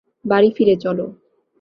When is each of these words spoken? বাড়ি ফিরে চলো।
বাড়ি 0.25 0.49
ফিরে 0.55 0.75
চলো। 0.75 1.05